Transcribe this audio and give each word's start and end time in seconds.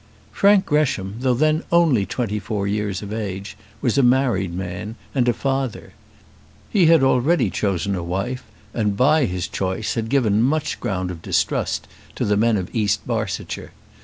Frank 0.31 0.65
Gresham, 0.65 1.17
though 1.19 1.35
then 1.35 1.61
only 1.71 2.07
twenty 2.07 2.39
four 2.39 2.65
years 2.65 3.03
of 3.03 3.13
age, 3.13 3.55
was 3.81 3.99
a 3.99 4.01
married 4.01 4.51
man, 4.51 4.95
and 5.13 5.29
a 5.29 5.31
father. 5.31 5.93
He 6.71 6.87
had 6.87 7.03
already 7.03 7.51
chosen 7.51 7.93
a 7.93 8.01
wife, 8.01 8.43
and 8.73 8.97
by 8.97 9.25
his 9.25 9.47
choice 9.47 9.93
had 9.93 10.09
given 10.09 10.41
much 10.41 10.79
ground 10.79 11.11
of 11.11 11.21
distrust 11.21 11.87
to 12.15 12.25
the 12.25 12.35
men 12.35 12.57
of 12.57 12.73
East 12.73 13.05
Barsetshire. 13.05 13.73